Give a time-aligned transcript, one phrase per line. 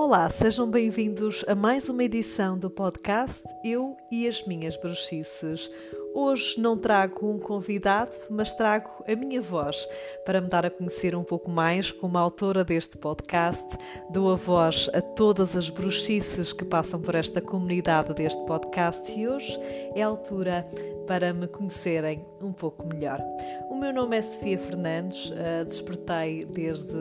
[0.00, 5.68] Olá, sejam bem-vindos a mais uma edição do podcast Eu e as Minhas Bruxices.
[6.14, 9.88] Hoje não trago um convidado, mas trago a minha voz
[10.24, 13.66] para me dar a conhecer um pouco mais como autora deste podcast.
[14.08, 19.26] Dou a voz a todas as bruxices que passam por esta comunidade deste podcast e
[19.26, 19.58] hoje
[19.96, 20.64] é a altura
[21.08, 23.20] para me conhecerem um pouco melhor.
[23.68, 26.94] O meu nome é Sofia Fernandes, eh, despertei desde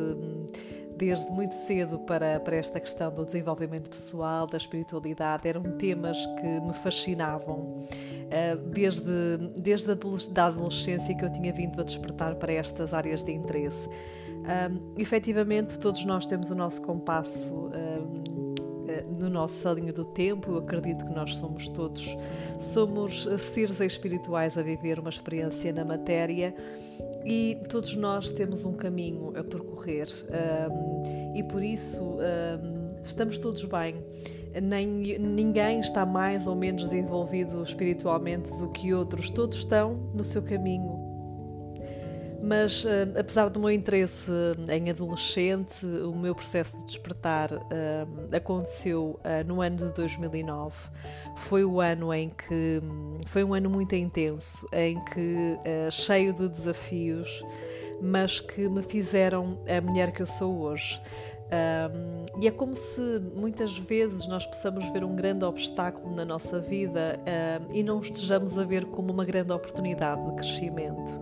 [0.97, 6.59] desde muito cedo para, para esta questão do desenvolvimento pessoal, da espiritualidade, eram temas que
[6.59, 7.83] me fascinavam.
[8.29, 13.31] Eh, desde, desde a adolescência que eu tinha vindo a despertar para estas áreas de
[13.31, 13.87] interesse.
[13.87, 18.36] Um, efetivamente, todos nós temos o nosso compasso um, eh,
[19.17, 20.51] no nossa linha do tempo.
[20.51, 22.17] Eu acredito que nós somos todos
[22.59, 26.55] somos seres espirituais a viver uma experiência na matéria
[27.25, 30.07] e todos nós temos um caminho a percorrer
[30.71, 33.95] um, e por isso um, estamos todos bem.
[34.61, 34.87] Nem,
[35.19, 41.06] ninguém está mais ou menos desenvolvido espiritualmente do que outros, todos estão no seu caminho
[42.47, 42.87] mas uh,
[43.19, 44.31] apesar do meu interesse
[44.69, 50.73] em adolescente, o meu processo de despertar uh, aconteceu uh, no ano de 2009.
[51.35, 52.79] Foi o ano em que
[53.25, 55.57] foi um ano muito intenso, em que
[55.91, 57.43] cheio de desafios,
[58.01, 60.99] mas que me fizeram a mulher que eu sou hoje.
[61.47, 62.99] Um, e é como se
[63.33, 67.17] muitas vezes nós possamos ver um grande obstáculo na nossa vida
[67.69, 71.17] um, e não estejamos a ver como uma grande oportunidade de crescimento.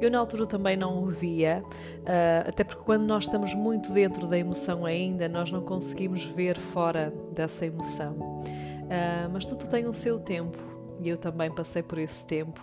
[0.00, 4.26] Eu na altura também não o via, uh, até porque quando nós estamos muito dentro
[4.26, 8.12] da emoção ainda, nós não conseguimos ver fora dessa emoção.
[8.12, 10.58] Uh, mas tudo tem o seu tempo
[11.00, 12.60] e eu também passei por esse tempo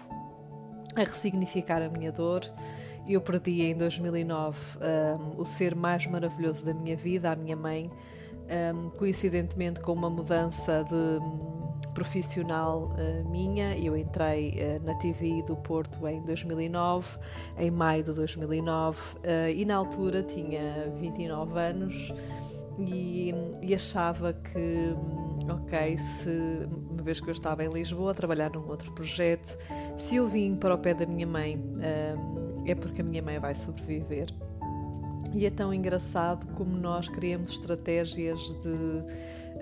[0.96, 2.42] a ressignificar a minha dor.
[3.08, 7.56] Eu perdi em 2009 um, ah, o ser mais maravilhoso da minha vida, a minha
[7.56, 7.92] mãe,
[8.74, 11.20] um, coincidentemente com uma mudança de
[11.94, 13.78] profissional uh, minha.
[13.78, 17.18] Eu entrei uh, na TV do Porto em 2009,
[17.58, 22.14] em maio de 2009, uh, eh, e na altura tinha 29 anos
[22.78, 28.14] e, e achava que, hum, ok, se uma vez que eu estava em Lisboa a
[28.14, 29.58] trabalhar num outro projeto,
[29.98, 33.40] se eu vim para o pé da minha mãe, hum, é porque a minha mãe
[33.40, 34.28] vai sobreviver.
[35.34, 39.04] E é tão engraçado como nós criamos estratégias de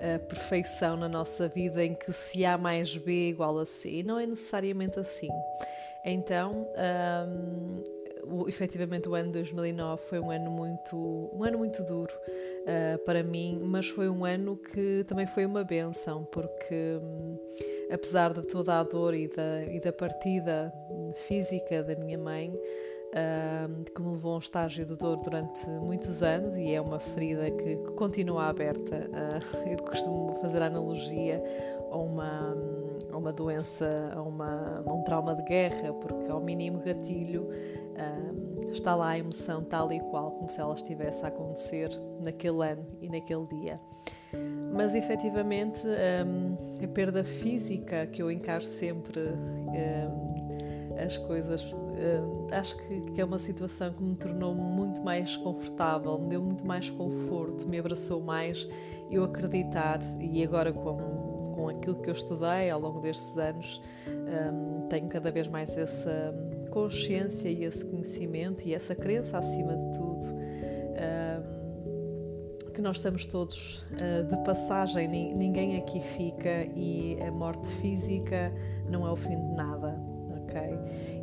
[0.02, 3.90] a perfeição na nossa vida em que se A mais B igual a C.
[3.90, 5.28] E não é necessariamente assim.
[6.04, 6.66] Então,
[8.24, 12.98] o, efetivamente o ano de 2009 foi um ano muito, um ano muito duro uh,
[13.04, 17.38] para mim, mas foi um ano que também foi uma benção, porque um,
[17.92, 20.72] apesar de toda a dor e da, e da partida
[21.26, 22.52] física da minha mãe,
[23.94, 27.50] que me levou a um estágio de dor durante muitos anos e é uma ferida
[27.50, 29.08] que, continua aberta.
[29.10, 31.42] Uh, eu costumo fazer a analogia
[31.90, 32.56] a uma,
[33.12, 37.48] a uma doença, a, uma, a um trauma de guerra, porque ao mínimo gatilho
[38.72, 41.90] está lá a emoção tal e qual como se ela estivesse a acontecer
[42.20, 43.80] naquele ano e naquele dia.
[44.74, 45.86] Mas efetivamente
[46.82, 49.20] a perda física que eu encaro sempre
[51.04, 51.62] as coisas.
[52.02, 56.42] Uh, acho que, que, é uma situação que me tornou muito mais confortável, me deu
[56.42, 58.68] muito mais conforto, me abraçou mais
[59.08, 64.88] eu acreditar e agora com, com aquilo que eu estudei ao longo destes anos um,
[64.88, 66.34] tenho cada vez mais essa
[66.70, 71.52] consciência e esse conhecimento e essa crença acima de tudo um,
[72.72, 78.52] que nós estamos todos uh, de passagem, ninguém aqui fica e a morte física
[78.88, 79.96] não é o fim de nada
[80.52, 80.78] ok?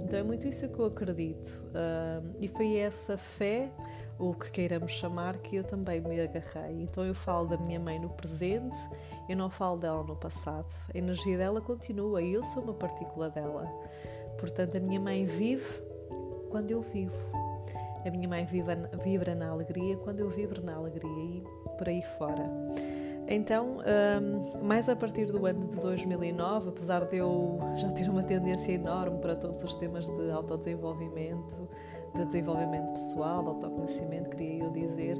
[0.10, 1.62] Então é muito isso que eu acredito.
[1.68, 3.70] Uh, e foi essa fé,
[4.18, 6.82] ou o que queiramos chamar, que eu também me agarrei.
[6.82, 8.76] Então eu falo da minha mãe no presente,
[9.30, 10.66] eu não falo dela no passado.
[10.92, 13.68] A energia dela continua e eu sou uma partícula dela.
[14.40, 15.80] Portanto, a minha mãe vive
[16.50, 17.24] quando eu vivo.
[18.04, 18.48] A minha mãe
[19.04, 21.44] vibra na alegria quando eu vibro na alegria e
[21.78, 22.50] por aí fora.
[23.32, 28.24] Então, um, mais a partir do ano de 2009, apesar de eu já ter uma
[28.24, 31.70] tendência enorme para todos os temas de autodesenvolvimento,
[32.16, 35.20] de desenvolvimento pessoal, autoconhecimento, queria eu dizer,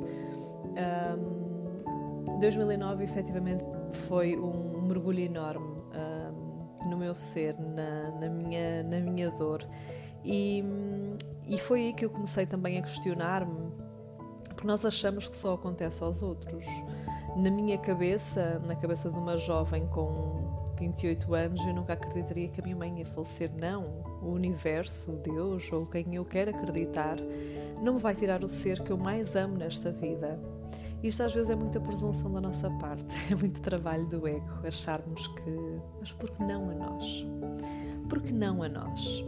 [1.20, 3.64] um, 2009 efetivamente
[4.08, 9.64] foi um mergulho enorme um, no meu ser, na, na, minha, na minha dor.
[10.26, 10.64] E,
[11.48, 13.72] e foi aí que eu comecei também a questionar-me,
[14.46, 16.66] porque nós achamos que só acontece aos outros
[17.36, 22.60] na minha cabeça, na cabeça de uma jovem com 28 anos, eu nunca acreditaria que
[22.60, 23.52] a minha mãe ia falecer.
[23.54, 24.02] Não.
[24.22, 27.18] O universo, Deus ou quem eu quero acreditar
[27.82, 30.40] não me vai tirar o ser que eu mais amo nesta vida.
[31.02, 35.28] Isto às vezes é muita presunção da nossa parte, é muito trabalho do ego, acharmos
[35.28, 35.80] que.
[36.00, 37.26] Mas por que não a nós?
[38.10, 39.24] Por que não a nós?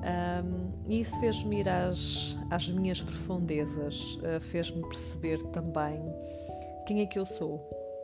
[0.00, 6.00] Um, e isso fez-me ir às, às minhas profundezas, uh, fez-me perceber também
[6.86, 7.60] quem é que eu sou,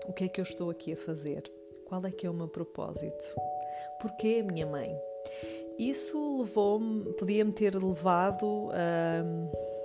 [0.06, 1.43] o que é que eu estou aqui a fazer,
[1.87, 3.26] qual é que é o meu propósito,
[4.00, 4.96] porquê a minha mãe.
[5.78, 8.70] Isso levou-me, podia-me ter levado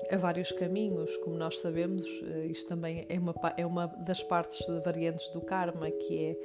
[0.09, 4.65] a vários caminhos, como nós sabemos, uh, isto também é uma, é uma das partes
[4.83, 6.37] variantes do karma, que é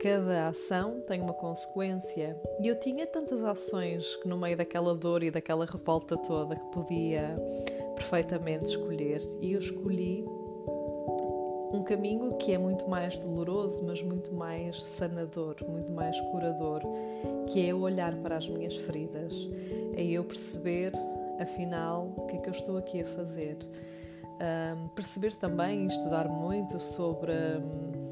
[0.00, 2.36] cada ação tem uma consequência.
[2.60, 6.66] E eu tinha tantas ações que, no meio daquela dor e daquela revolta toda, que
[6.72, 7.34] podia
[7.94, 9.20] perfeitamente escolher.
[9.40, 10.24] E eu escolhi
[11.72, 16.82] um caminho que é muito mais doloroso, mas muito mais sanador, muito mais curador,
[17.48, 19.32] que é olhar para as minhas feridas,
[19.96, 20.92] é eu perceber,
[21.40, 23.56] afinal, o que é que eu estou aqui a fazer.
[24.42, 27.32] Um, perceber também e estudar muito sobre.
[27.32, 28.02] Um,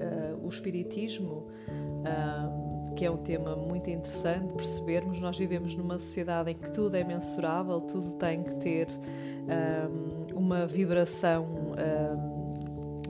[0.00, 5.20] uh, o Espiritismo, uh, que é um tema muito interessante percebermos.
[5.20, 10.66] Nós vivemos numa sociedade em que tudo é mensurável, tudo tem que ter uh, uma
[10.66, 11.46] vibração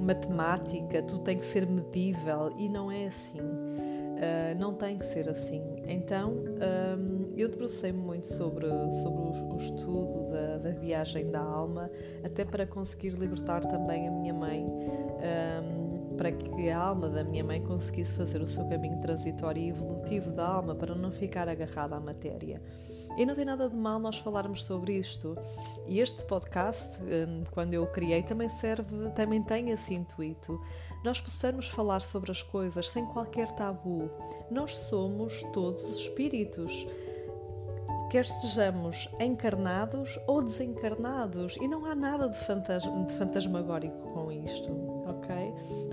[0.00, 3.41] matemática, tudo tem que ser medível e não é assim.
[3.41, 5.62] Uh, não tem que ser assim.
[5.87, 8.67] Então, um, eu debrucei-me muito sobre,
[9.02, 11.91] sobre o, o estudo da, da, viagem da alma,
[12.23, 15.80] até para conseguir libertar também a minha mãe um,
[16.21, 20.31] para que a alma da minha mãe conseguisse fazer o seu caminho transitório e evolutivo
[20.31, 22.61] da alma para não ficar agarrada à matéria.
[23.17, 25.35] E não tem nada de mal nós falarmos sobre isto.
[25.87, 30.61] E este podcast, hum, quando eu o criei, também serve, também tem esse intuito.
[31.03, 34.11] Nós possamos falar sobre as coisas sem qualquer tabu.
[34.51, 36.87] Nós somos todos espíritos
[38.11, 44.69] quer estejamos encarnados ou desencarnados, e não há nada de, fantasma, de fantasmagórico com isto,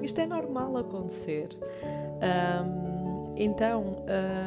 [0.01, 1.49] Isto é normal acontecer.
[2.21, 4.03] Um, então,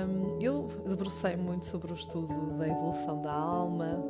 [0.09, 4.03] um, eu debrucei muito sobre o estudo da evolução da alma,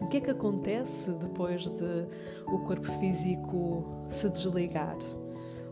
[0.00, 2.06] o que é que acontece depois de
[2.46, 4.96] o corpo físico se desligar?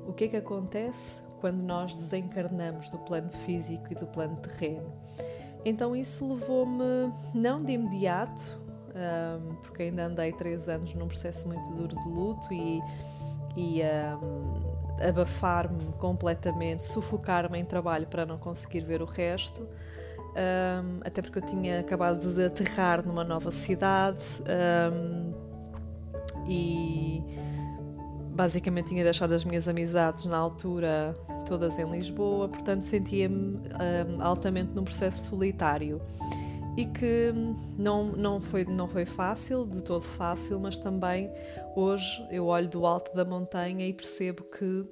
[0.07, 4.93] O que é que acontece quando nós desencarnamos do plano físico e do plano terreno?
[5.65, 8.61] Então isso levou-me, não de imediato,
[9.63, 12.81] porque ainda andei três anos num processo muito duro de luto e,
[13.57, 19.63] e um, abafar-me completamente, sufocar-me em trabalho para não conseguir ver o resto.
[19.63, 24.25] Um, até porque eu tinha acabado de aterrar numa nova cidade
[26.49, 27.23] e
[28.35, 31.17] basicamente tinha deixado as minhas amizades na altura
[31.47, 36.01] todas em Lisboa, portanto sentia-me um, altamente num processo solitário
[36.77, 37.33] e que
[37.79, 41.31] não, não, foi, não foi fácil, de todo fácil, mas também
[41.75, 44.87] hoje eu olho do alto da montanha e percebo que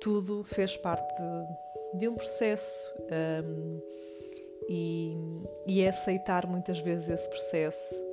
[0.00, 2.78] tudo fez parte de, de um processo
[3.44, 3.80] um,
[4.68, 5.16] e,
[5.66, 8.08] e é aceitar muitas vezes esse processo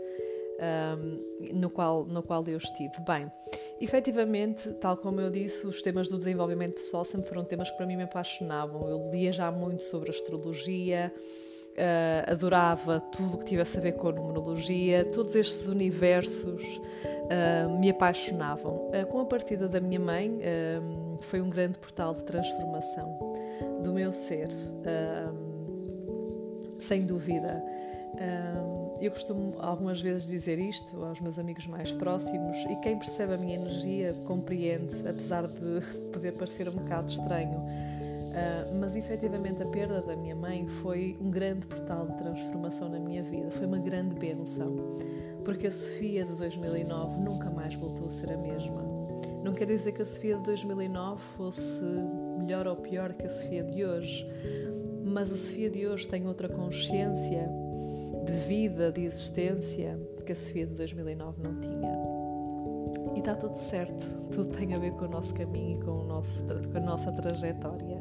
[0.98, 2.94] um, no, qual, no qual eu estive.
[3.06, 3.32] Bem,
[3.80, 7.86] efetivamente, tal como eu disse, os temas do desenvolvimento pessoal sempre foram temas que para
[7.86, 8.88] mim me apaixonavam.
[8.90, 11.14] Eu lia já muito sobre astrologia,
[11.76, 17.90] uh, adorava tudo que tivesse a ver com a numerologia, todos estes universos uh, me
[17.90, 18.90] apaixonavam.
[18.90, 20.40] Uh, com a partida da minha mãe,
[21.22, 23.18] foi um grande portal de transformação
[23.84, 24.50] do meu ser,
[26.80, 27.64] sem dúvida.
[29.00, 33.38] Eu costumo algumas vezes dizer isto aos meus amigos mais próximos e quem percebe a
[33.38, 37.62] minha energia compreende, apesar de poder parecer um bocado estranho.
[38.36, 43.00] Uh, mas efetivamente a perda da minha mãe foi um grande portal de transformação na
[43.00, 44.76] minha vida, foi uma grande benção,
[45.46, 48.84] porque a Sofia de 2009 nunca mais voltou a ser a mesma.
[49.42, 51.86] Não quer dizer que a Sofia de 2009 fosse
[52.38, 54.28] melhor ou pior que a Sofia de hoje,
[55.06, 57.50] mas a Sofia de hoje tem outra consciência
[58.26, 62.15] de vida, de existência que a Sofia de 2009 não tinha.
[63.26, 66.46] Está tudo certo, tudo tem a ver com o nosso caminho e com, o nosso,
[66.46, 67.98] com a nossa trajetória.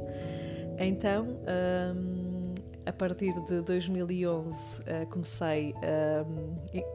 [0.79, 1.39] Então,
[1.97, 2.53] um,
[2.85, 5.75] a partir de 2011, uh, comecei,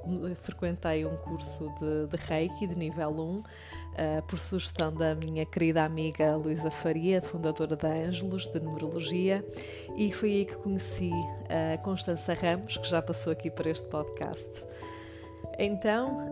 [0.06, 3.44] um, frequentei um curso de, de Reiki de nível 1 uh,
[4.28, 9.44] por sugestão da minha querida amiga Luísa Faria, fundadora da Ângelos, de Numerologia,
[9.98, 11.10] e foi aí que conheci
[11.74, 14.48] a Constança Ramos, que já passou aqui para este podcast.
[15.58, 16.30] Então,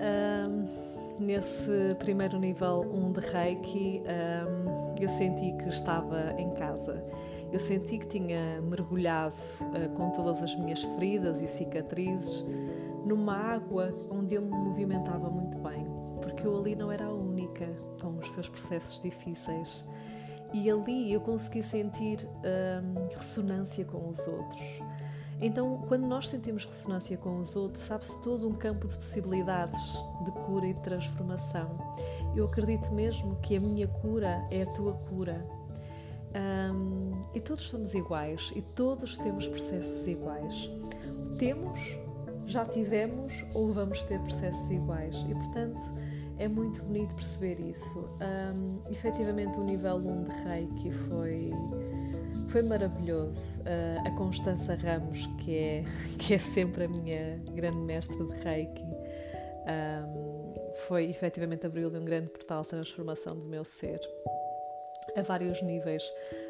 [0.48, 0.87] um,
[1.20, 4.04] nesse primeiro nível 1 de Reiki,
[4.48, 7.04] um, eu senti que estava em casa.
[7.52, 12.46] Eu senti que tinha mergulhado uh, com todas as minhas feridas e cicatrizes
[13.06, 15.86] numa água onde eu me movimentava muito bem,
[16.22, 17.66] porque eu ali não era a única
[18.02, 19.86] com os seus processos difíceis.
[20.54, 24.82] E ali eu consegui sentir hum, ressonância com os outros.
[25.40, 29.80] Então, quando nós sentimos ressonância com os outros, sabe-se todo um campo de possibilidades
[30.26, 31.70] de cura e de transformação.
[32.36, 35.40] Eu acredito mesmo que a minha cura é a tua cura.
[36.74, 40.70] Um, e todos somos iguais e todos temos processos iguais.
[41.38, 41.80] Temos,
[42.48, 45.80] já tivemos ou vamos ter processos iguais e, portanto,
[46.40, 48.10] é muito bonito perceber isso.
[48.22, 51.52] Um, efetivamente, o nível 1 de Reiki foi,
[52.52, 53.60] foi maravilhoso.
[53.62, 55.84] Uh, a Constança Ramos, que é,
[56.20, 60.54] que é sempre a minha grande mestre de Reiki, um,
[60.88, 64.00] foi efetivamente abriu-lhe um grande portal de transformação do meu ser
[65.16, 66.04] a vários níveis,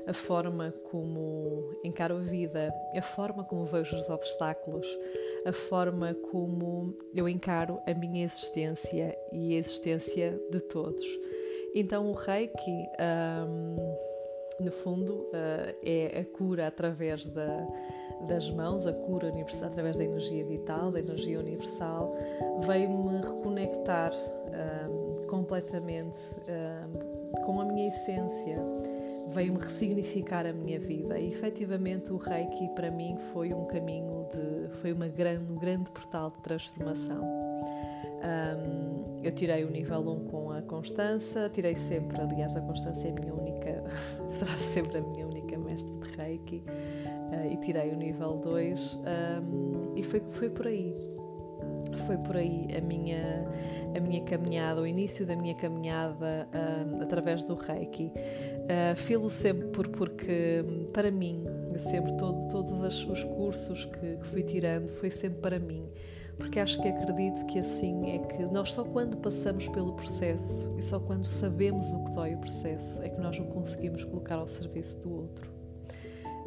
[0.07, 4.87] a forma como encaro a vida, a forma como vejo os obstáculos,
[5.45, 11.05] a forma como eu encaro a minha existência e a existência de todos.
[11.75, 12.87] Então o Reiki,
[13.47, 13.75] um,
[14.59, 17.67] no fundo, uh, é a cura através da,
[18.27, 22.11] das mãos, a cura universal, através da energia vital, da energia universal,
[22.65, 24.11] veio-me reconectar
[24.89, 26.17] um, completamente
[26.49, 28.57] um, com a minha essência
[29.33, 31.19] veio-me ressignificar a minha vida.
[31.19, 35.89] E efetivamente o Reiki para mim foi um caminho de foi uma grande, um grande
[35.91, 37.23] portal de transformação.
[38.17, 43.11] Um, eu tirei o nível 1 com a Constança, tirei sempre, aliás, a Constança é
[43.11, 43.83] a minha única,
[44.39, 48.99] será sempre a minha única mestre de Reiki, uh, e tirei o nível 2
[49.43, 50.93] um, e foi, foi por aí
[52.05, 53.45] foi por aí a minha,
[53.95, 58.11] a minha caminhada, o início da minha caminhada uh, através do Reiki.
[58.13, 61.45] Uh, filo sempre por, porque, para mim,
[61.77, 65.87] sempre todo, todos os cursos que, que fui tirando foi sempre para mim
[66.37, 70.81] porque acho que acredito que assim é que nós só quando passamos pelo processo e
[70.83, 74.47] só quando sabemos o que dói o processo é que nós o conseguimos colocar ao
[74.47, 75.56] serviço do outro.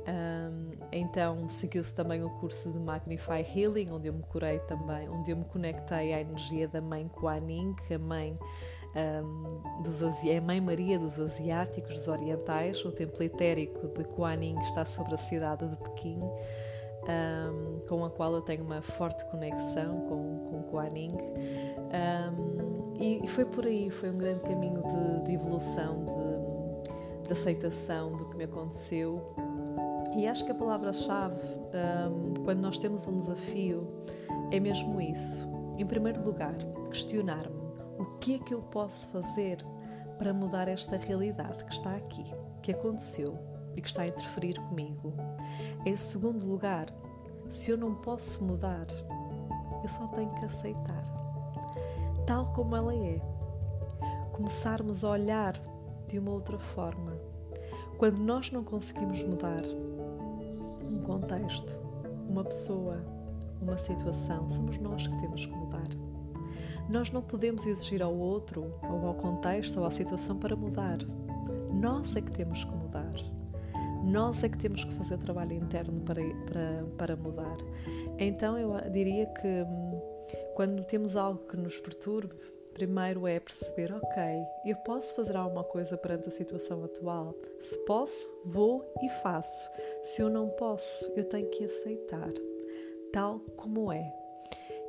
[0.09, 5.31] Um, então seguiu-se também o curso de Magnify Healing, onde eu me curei também, onde
[5.31, 8.35] eu me conectei à energia da Mãe Kuan Yin, a mãe,
[8.97, 14.43] um, dos, é a Mãe Maria dos Asiáticos, dos Orientais, o templo etérico de Kuan
[14.43, 19.25] Yin está sobre a cidade de Pequim, um, com a qual eu tenho uma forte
[19.27, 21.11] conexão com, com Kuan Yin.
[22.99, 28.25] e foi por aí, foi um grande caminho de, de evolução, de, de aceitação do
[28.31, 29.37] que me aconteceu
[30.17, 33.87] e acho que a palavra-chave, um, quando nós temos um desafio,
[34.51, 35.49] é mesmo isso.
[35.79, 36.55] Em primeiro lugar,
[36.89, 37.61] questionar-me
[37.99, 39.59] o que é que eu posso fazer
[40.19, 42.25] para mudar esta realidade que está aqui,
[42.63, 43.39] que aconteceu
[43.77, 45.15] e que está a interferir comigo.
[45.87, 46.93] Em segundo lugar,
[47.49, 48.87] se eu não posso mudar,
[49.83, 51.05] eu só tenho que aceitar,
[52.27, 53.21] tal como ela é.
[54.33, 55.55] Começarmos a olhar
[56.07, 57.13] de uma outra forma.
[57.97, 59.63] Quando nós não conseguimos mudar,
[61.11, 61.77] contexto,
[62.29, 63.05] uma pessoa,
[63.61, 65.89] uma situação, somos nós que temos que mudar.
[66.89, 70.99] Nós não podemos exigir ao outro, ou ao contexto, ou à situação para mudar.
[71.73, 73.13] Nós é que temos que mudar.
[74.05, 77.57] Nós é que temos que fazer trabalho interno para, para, para mudar.
[78.17, 80.01] Então eu diria que hum,
[80.55, 82.35] quando temos algo que nos perturbe,
[82.73, 84.23] primeiro é perceber, ok,
[84.65, 87.35] eu posso fazer alguma coisa perante a situação atual.
[87.61, 89.71] Se posso, vou e faço.
[90.03, 92.33] Se eu não posso, eu tenho que aceitar,
[93.13, 94.13] tal como é.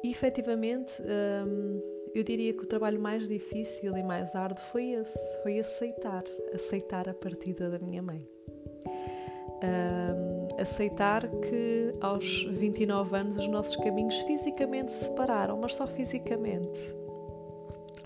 [0.04, 1.82] E efetivamente, hum,
[2.14, 6.24] eu diria que o trabalho mais difícil e mais árduo foi esse: foi aceitar,
[6.54, 8.28] aceitar a partida da minha mãe.
[9.64, 16.80] Um, aceitar que aos 29 anos os nossos caminhos fisicamente se separaram, mas só fisicamente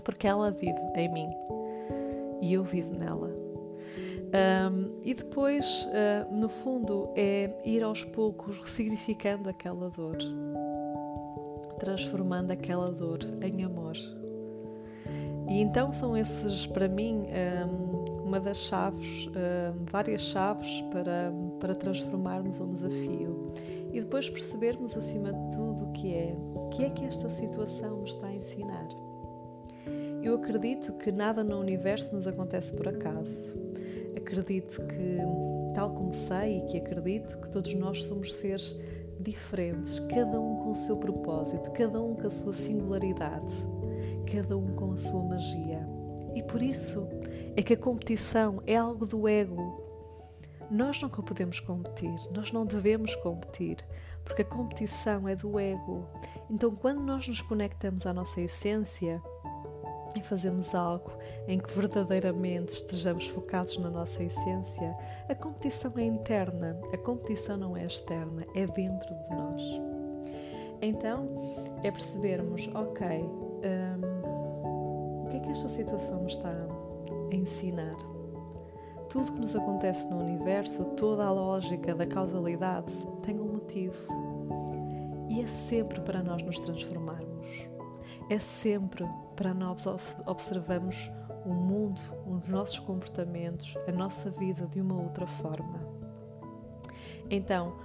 [0.06, 1.28] porque ela vive em mim
[2.40, 3.28] e eu vivo nela.
[3.28, 10.16] Um, e depois, uh, no fundo, é ir aos poucos ressignificando aquela dor,
[11.80, 13.96] transformando aquela dor em amor.
[15.48, 17.26] E então são esses, para mim,
[17.68, 23.52] um, uma das chaves, um, várias chaves para, para transformarmos um desafio.
[23.92, 27.98] E depois percebermos, acima de tudo, o que é, o que é que esta situação
[27.98, 29.05] me está a ensinar.
[30.26, 33.54] Eu acredito que nada no universo nos acontece por acaso.
[34.16, 35.18] Acredito que,
[35.72, 38.76] tal como sei e que acredito, que todos nós somos seres
[39.20, 43.54] diferentes, cada um com o seu propósito, cada um com a sua singularidade,
[44.34, 45.86] cada um com a sua magia.
[46.34, 47.06] E por isso
[47.54, 49.80] é que a competição é algo do ego.
[50.68, 53.76] Nós não podemos competir, nós não devemos competir,
[54.24, 56.04] porque a competição é do ego.
[56.50, 59.22] Então, quando nós nos conectamos à nossa essência,
[60.16, 61.12] em fazermos algo
[61.46, 64.96] em que verdadeiramente estejamos focados na nossa essência,
[65.28, 69.62] a competição é interna, a competição não é externa, é dentro de nós.
[70.80, 71.28] Então
[71.82, 74.16] é percebermos, ok, hum,
[75.24, 77.96] o que é que esta situação me está a ensinar?
[79.08, 82.92] Tudo que nos acontece no universo, toda a lógica da causalidade
[83.22, 83.96] tem um motivo.
[85.28, 87.75] E é sempre para nós nos transformarmos.
[88.28, 89.06] É sempre
[89.36, 89.86] para nós
[90.26, 91.10] observarmos
[91.44, 95.78] o mundo, os nossos comportamentos, a nossa vida de uma outra forma.
[97.30, 97.76] Então,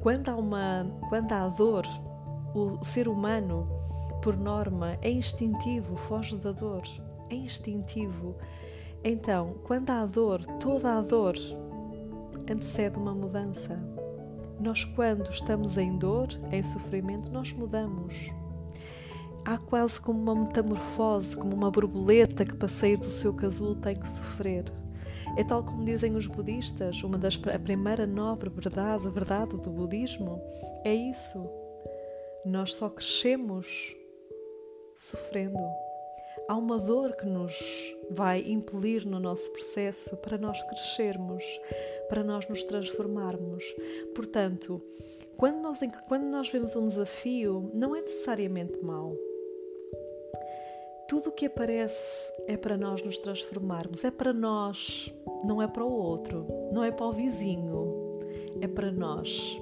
[0.00, 1.84] quando há, uma, quando há dor,
[2.54, 3.68] o ser humano,
[4.22, 6.82] por norma, é instintivo, foge da dor.
[7.28, 8.36] É instintivo.
[9.02, 11.34] Então, quando há dor, toda a dor
[12.50, 13.78] antecede uma mudança.
[14.60, 18.30] Nós, quando estamos em dor, em sofrimento, nós mudamos.
[19.50, 23.96] Há quase como uma metamorfose, como uma borboleta que, para sair do seu casulo, tem
[23.96, 24.64] que sofrer.
[25.38, 29.70] É tal como dizem os budistas, uma das a primeira nobre verdade, a verdade do
[29.70, 30.38] budismo,
[30.84, 31.48] é isso.
[32.44, 33.96] Nós só crescemos
[34.94, 35.56] sofrendo
[36.46, 37.58] há uma dor que nos
[38.10, 41.42] vai impelir no nosso processo para nós crescermos,
[42.10, 43.64] para nós nos transformarmos.
[44.14, 44.82] Portanto,
[45.38, 49.16] quando nós, quando nós vemos um desafio, não é necessariamente mau.
[51.08, 55.10] Tudo o que aparece é para nós nos transformarmos, é para nós,
[55.42, 58.12] não é para o outro, não é para o vizinho,
[58.60, 59.58] é para nós.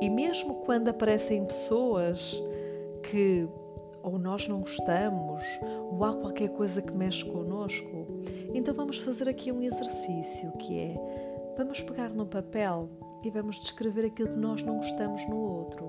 [0.00, 2.42] E mesmo quando aparecem pessoas
[3.04, 3.48] que
[4.02, 8.06] ou nós não gostamos, ou há qualquer coisa que mexe connosco,
[8.52, 10.94] então vamos fazer aqui um exercício que é
[11.56, 12.88] vamos pegar no papel
[13.24, 15.88] e vamos descrever aquilo que nós não gostamos no outro.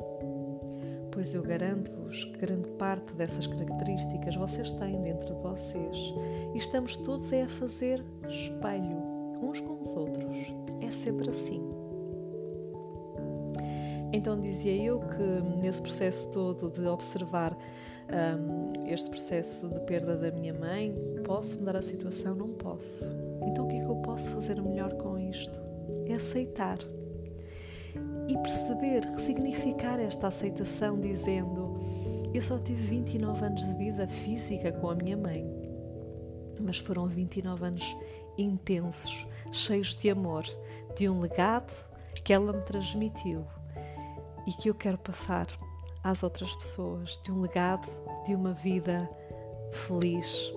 [1.15, 6.13] Pois eu garanto-vos que grande parte dessas características vocês têm dentro de vocês
[6.53, 8.97] e estamos todos a fazer espelho
[9.41, 10.53] uns com os outros.
[10.81, 11.63] É sempre assim.
[14.11, 17.57] Então dizia eu que nesse processo todo de observar
[18.37, 22.35] um, este processo de perda da minha mãe, posso mudar a situação?
[22.35, 23.05] Não posso.
[23.47, 25.61] Então o que é que eu posso fazer melhor com isto?
[26.07, 26.77] É aceitar
[28.27, 31.79] e perceber, significar esta aceitação, dizendo:
[32.33, 35.45] Eu só tive 29 anos de vida física com a minha mãe,
[36.59, 37.97] mas foram 29 anos
[38.37, 40.43] intensos, cheios de amor,
[40.95, 41.73] de um legado
[42.23, 43.45] que ela me transmitiu
[44.47, 45.47] e que eu quero passar
[46.03, 47.87] às outras pessoas, de um legado
[48.25, 49.09] de uma vida
[49.71, 50.51] feliz,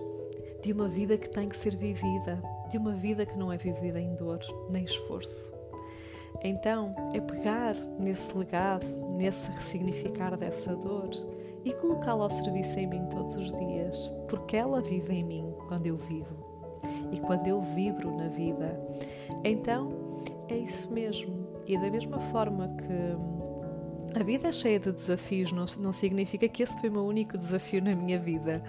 [0.62, 4.00] de uma vida que tem que ser vivida, de uma vida que não é vivida
[4.00, 5.57] em dor nem esforço.
[6.42, 11.10] Então, é pegar nesse legado, nesse ressignificar dessa dor
[11.64, 15.86] e colocá-la ao serviço em mim todos os dias, porque ela vive em mim quando
[15.86, 16.48] eu vivo
[17.10, 18.78] e quando eu vibro na vida.
[19.44, 19.90] Então,
[20.48, 21.48] é isso mesmo.
[21.66, 26.62] E da mesma forma que a vida é cheia de desafios, não, não significa que
[26.62, 28.62] esse foi o meu único desafio na minha vida.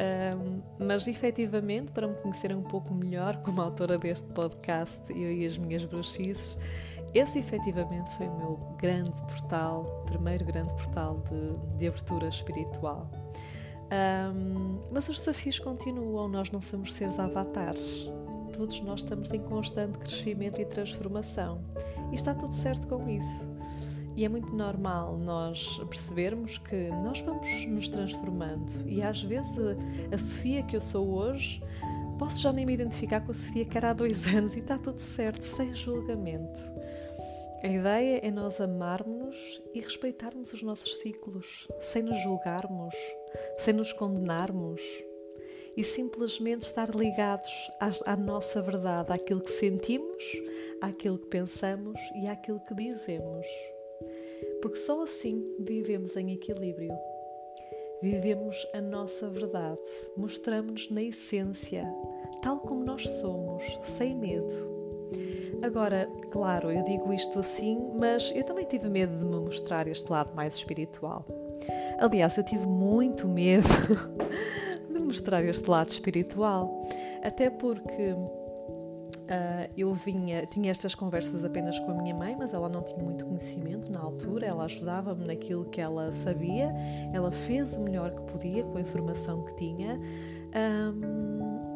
[0.00, 5.44] Um, mas efetivamente, para me conhecerem um pouco melhor como autora deste podcast, eu e
[5.44, 6.58] as minhas bruxices,
[7.12, 13.10] esse efetivamente foi o meu grande portal, primeiro grande portal de, de abertura espiritual.
[13.92, 18.08] Um, mas os desafios continuam, nós não somos seres avatares.
[18.56, 21.60] Todos nós estamos em constante crescimento e transformação.
[22.12, 23.48] E está tudo certo com isso.
[24.20, 29.50] E é muito normal nós percebermos que nós vamos nos transformando e às vezes
[30.12, 31.62] a Sofia que eu sou hoje
[32.18, 34.76] posso já nem me identificar com a Sofia que era há dois anos e está
[34.76, 36.60] tudo certo, sem julgamento.
[37.62, 42.94] A ideia é nós amarmos-nos e respeitarmos os nossos ciclos, sem nos julgarmos,
[43.60, 44.82] sem nos condenarmos
[45.74, 50.22] e simplesmente estar ligados à, à nossa verdade, àquilo que sentimos,
[50.82, 53.46] àquilo que pensamos e àquilo que dizemos
[54.60, 56.92] porque só assim vivemos em equilíbrio.
[58.02, 59.80] Vivemos a nossa verdade,
[60.16, 61.84] mostramos-nos na essência,
[62.40, 64.80] tal como nós somos, sem medo.
[65.62, 70.10] Agora, claro, eu digo isto assim, mas eu também tive medo de me mostrar este
[70.10, 71.26] lado mais espiritual.
[71.98, 73.68] Aliás, eu tive muito medo
[74.90, 76.82] de mostrar este lado espiritual,
[77.22, 78.14] até porque
[79.30, 83.00] Uh, eu vinha, tinha estas conversas apenas com a minha mãe, mas ela não tinha
[83.00, 86.74] muito conhecimento na altura, ela ajudava-me naquilo que ela sabia,
[87.12, 90.00] ela fez o melhor que podia com a informação que tinha.
[90.52, 91.70] Um,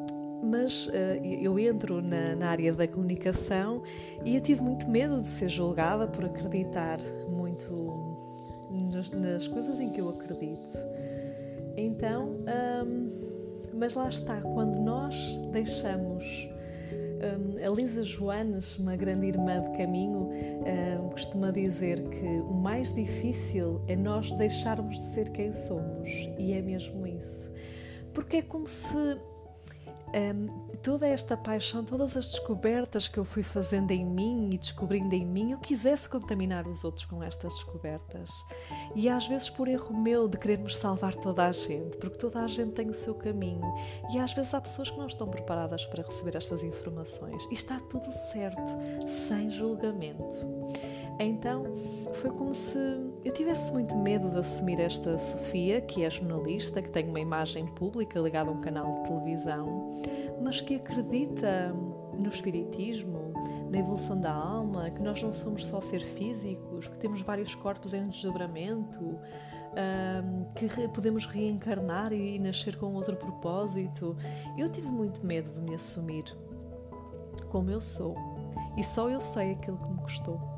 [0.50, 0.90] mas uh,
[1.22, 3.84] eu entro na, na, área da comunicação
[4.24, 8.28] e eu tive muito medo de ser julgada por acreditar muito
[9.14, 10.76] nas, coisas em que eu acredito.
[11.76, 12.34] Então,
[12.84, 13.34] um,
[13.74, 15.14] mas lá está, quando nós
[15.52, 16.52] deixamos
[17.66, 20.30] a Lisa Joanes, uma grande irmã de caminho,
[21.10, 26.08] costuma dizer que o mais difícil é nós deixarmos de ser quem somos,
[26.38, 27.50] e é mesmo isso.
[28.12, 29.18] Porque é como se
[30.14, 35.14] um, toda esta paixão, todas as descobertas que eu fui fazendo em mim e descobrindo
[35.14, 38.30] em mim, eu quisesse contaminar os outros com estas descobertas.
[38.94, 42.46] E às vezes por erro meu de querermos salvar toda a gente, porque toda a
[42.46, 43.74] gente tem o seu caminho.
[44.12, 47.46] E às vezes há pessoas que não estão preparadas para receber estas informações.
[47.50, 48.72] E está tudo certo,
[49.26, 50.46] sem julgamento.
[51.18, 51.64] Então
[52.14, 52.78] foi como se
[53.24, 57.66] eu tivesse muito medo de assumir esta Sofia, que é jornalista, que tem uma imagem
[57.66, 59.94] pública ligada a um canal de televisão,
[60.42, 61.72] mas que acredita
[62.18, 63.32] no espiritismo,
[63.70, 67.94] na evolução da alma, que nós não somos só ser físicos, que temos vários corpos
[67.94, 69.18] em desdobramento,
[70.54, 74.16] que podemos reencarnar e nascer com outro propósito.
[74.58, 76.24] Eu tive muito medo de me assumir
[77.50, 78.16] como eu sou
[78.76, 80.53] e só eu sei aquilo que me custou.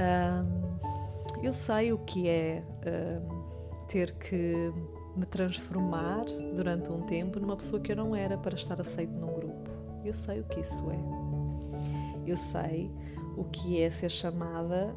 [0.00, 4.72] Um, eu sei o que é um, ter que
[5.16, 9.32] me transformar durante um tempo numa pessoa que eu não era para estar aceito num
[9.34, 9.70] grupo.
[10.04, 12.30] Eu sei o que isso é.
[12.30, 12.90] Eu sei
[13.36, 14.94] o que é ser chamada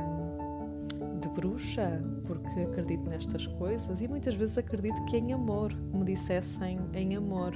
[0.00, 6.04] um, de bruxa, porque acredito nestas coisas e muitas vezes acredito que em amor, me
[6.04, 7.54] dissessem em amor,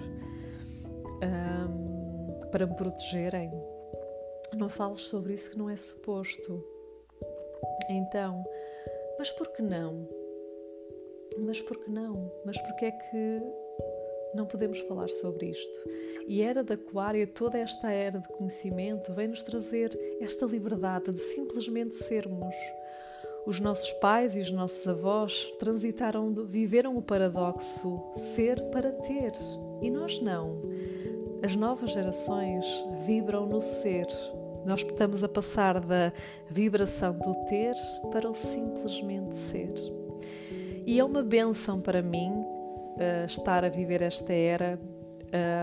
[2.50, 3.50] para me protegerem
[4.56, 6.64] não fales sobre isso que não é suposto.
[7.90, 8.44] Então,
[9.18, 10.08] mas por que não?
[11.38, 12.30] Mas por que não?
[12.44, 13.42] Mas por que é que
[14.34, 15.80] não podemos falar sobre isto?
[16.26, 21.94] E era da Aquária, toda esta era de conhecimento, vem-nos trazer esta liberdade de simplesmente
[21.94, 22.54] sermos.
[23.46, 29.32] Os nossos pais e os nossos avós transitaram, viveram o paradoxo ser para ter,
[29.80, 30.60] e nós não.
[31.42, 32.66] As novas gerações
[33.06, 34.06] vibram no ser,
[34.64, 36.12] nós estamos a passar da
[36.48, 37.74] vibração do ter
[38.10, 39.74] para o simplesmente ser.
[40.86, 44.78] E é uma benção para mim uh, estar a viver esta era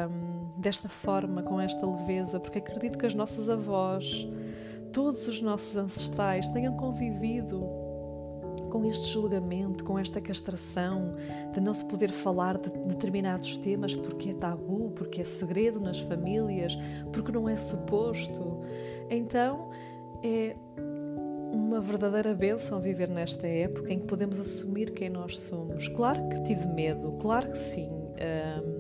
[0.10, 4.28] um, desta forma, com esta leveza, porque acredito que as nossas avós,
[4.92, 7.85] todos os nossos ancestrais tenham convivido
[8.76, 11.16] com este julgamento, com esta castração,
[11.54, 16.02] de não se poder falar de determinados temas porque é tabu, porque é segredo nas
[16.02, 16.78] famílias,
[17.14, 18.60] porque não é suposto.
[19.10, 19.70] Então
[20.22, 20.58] é
[21.54, 25.88] uma verdadeira bênção viver nesta época em que podemos assumir quem nós somos.
[25.88, 27.90] Claro que tive medo, claro que sim.
[27.90, 28.75] Um,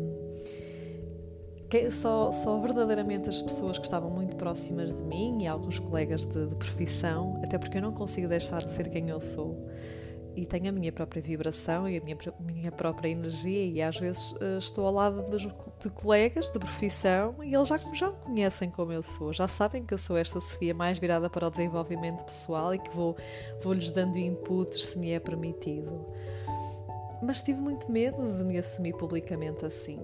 [1.69, 6.25] que só, só verdadeiramente as pessoas que estavam muito próximas de mim e alguns colegas
[6.25, 9.67] de, de profissão, até porque eu não consigo deixar de ser quem eu sou
[10.35, 14.31] e tenho a minha própria vibração e a minha, minha própria energia e às vezes
[14.33, 18.69] uh, estou ao lado de, de, colegas de profissão e eles já, já me conhecem
[18.69, 22.25] como eu sou, já sabem que eu sou esta Sofia mais virada para o desenvolvimento
[22.25, 23.15] pessoal e que vou,
[23.63, 26.05] vou-lhes dando inputs se me é permitido.
[27.21, 29.99] Mas tive muito medo de me assumir publicamente assim.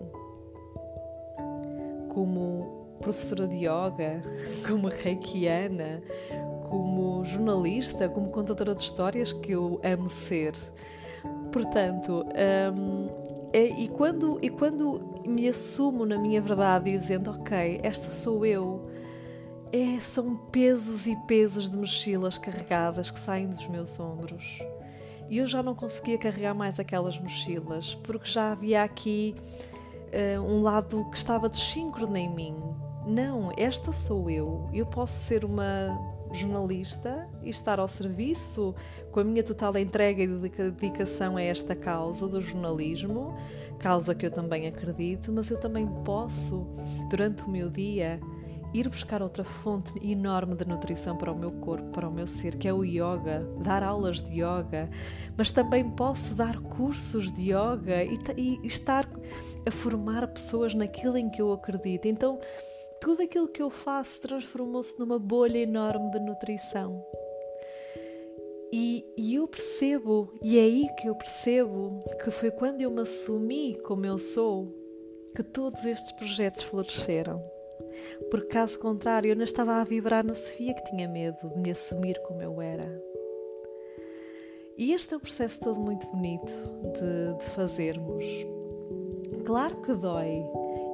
[2.14, 4.22] Como professora de yoga,
[4.68, 6.02] como reikiana,
[6.70, 10.54] como jornalista, como contadora de histórias que eu amo ser.
[11.52, 12.26] Portanto,
[12.74, 13.10] um,
[13.54, 18.90] é, e, quando, e quando me assumo na minha verdade dizendo, ok, esta sou eu,
[19.74, 24.60] é, são pesos e pesos de mochilas carregadas que saem dos meus ombros.
[25.30, 29.36] E eu já não conseguia carregar mais aquelas mochilas, porque já havia aqui
[30.12, 32.56] uh, um lado que estava desíncrono em mim.
[33.06, 34.70] Não, esta sou eu.
[34.74, 35.98] Eu posso ser uma
[36.32, 38.74] jornalista e estar ao serviço
[39.12, 43.36] com a minha total entrega e dedicação a esta causa do jornalismo,
[43.80, 46.66] causa que eu também acredito, mas eu também posso,
[47.10, 48.20] durante o meu dia,
[48.74, 52.56] ir buscar outra fonte enorme de nutrição para o meu corpo, para o meu ser,
[52.56, 54.90] que é o yoga, dar aulas de yoga,
[55.38, 59.08] mas também posso dar cursos de yoga e, e estar
[59.66, 62.08] a formar pessoas naquilo em que eu acredito.
[62.08, 62.40] Então,
[63.02, 67.04] tudo aquilo que eu faço transformou-se numa bolha enorme de nutrição.
[68.74, 73.02] E, e, eu percebo, e é aí que eu percebo que foi quando eu me
[73.02, 74.74] assumi como eu sou,
[75.36, 77.44] que todos estes projetos floresceram.
[78.30, 81.72] Porque, caso contrário, eu não estava a vibrar na Sofia que tinha medo de me
[81.72, 83.02] assumir como eu era.
[84.78, 88.26] E este é um processo todo muito bonito de, de fazermos.
[89.46, 90.44] Claro que dói,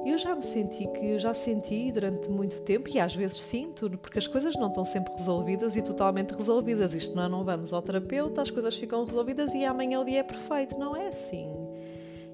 [0.04, 3.90] eu já me senti que eu já senti durante muito tempo e às vezes sinto,
[3.98, 6.94] porque as coisas não estão sempre resolvidas e totalmente resolvidas.
[6.94, 10.20] Isto não, é, não vamos ao terapeuta, as coisas ficam resolvidas e amanhã o dia
[10.20, 10.78] é perfeito.
[10.78, 11.46] Não é assim.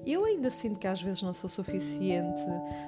[0.05, 2.41] Eu ainda sinto que às vezes não sou suficiente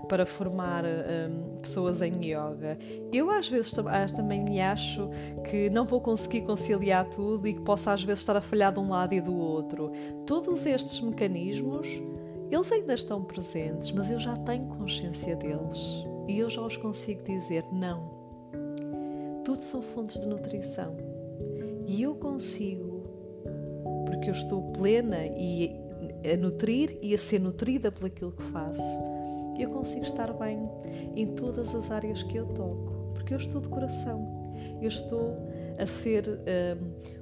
[0.08, 2.78] para formar um, pessoas em yoga.
[3.12, 3.74] Eu às vezes
[4.16, 5.10] também me acho
[5.50, 8.80] que não vou conseguir conciliar tudo e que posso às vezes estar a falhar de
[8.80, 9.92] um lado e do outro.
[10.28, 11.88] Todos estes mecanismos,
[12.52, 17.24] eles ainda estão presentes, mas eu já tenho consciência deles e eu já os consigo
[17.24, 18.16] dizer não.
[19.44, 20.96] Tudo são fontes de nutrição
[21.88, 23.02] e eu consigo,
[24.06, 25.87] porque eu estou plena e
[26.24, 28.82] a nutrir e a ser nutrida por aquilo que faço,
[29.58, 30.70] eu consigo estar bem
[31.16, 35.36] em todas as áreas que eu toco, porque eu estou de coração, eu estou
[35.80, 36.24] a ser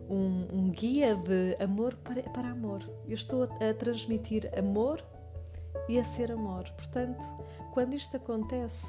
[0.10, 5.04] um, um, um guia de amor para, para amor, eu estou a, a transmitir amor
[5.88, 6.64] e a ser amor.
[6.72, 7.26] Portanto,
[7.74, 8.88] quando isto acontece,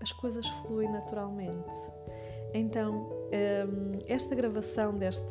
[0.00, 1.70] as coisas fluem naturalmente.
[2.52, 5.24] Então, hum, esta gravação deste,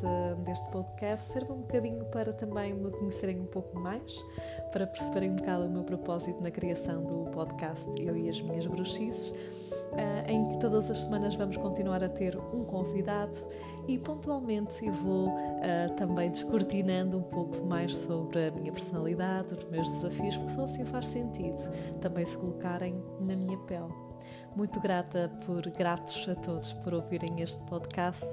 [0.45, 4.23] deste podcast serve um bocadinho para também me conhecerem um pouco mais,
[4.71, 8.65] para perceberem um bocado o meu propósito na criação do podcast Eu e as Minhas
[8.65, 9.33] Bruxices,
[9.97, 13.37] eh, em que todas as semanas vamos continuar a ter um convidado
[13.87, 19.63] e pontualmente eu vou uh, também descortinando um pouco mais sobre a minha personalidade, os
[19.69, 21.57] meus desafios, porque só assim faz sentido
[21.99, 24.08] também se colocarem na minha pele.
[24.55, 28.25] Muito grata por gratos a todos por ouvirem este podcast.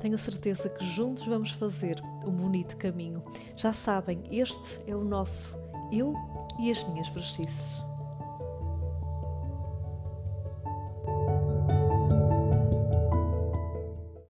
[0.00, 3.22] Tenho certeza que juntos vamos fazer um bonito caminho.
[3.56, 5.56] Já sabem, este é o nosso
[5.90, 6.14] eu
[6.58, 7.93] e as minhas bruxices.